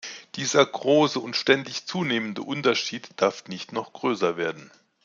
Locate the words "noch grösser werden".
3.71-4.71